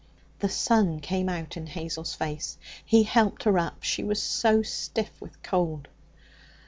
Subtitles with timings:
[0.39, 2.57] The sun came out in Hazel's face.
[2.83, 5.89] He helped her up, she was so stiff with cold.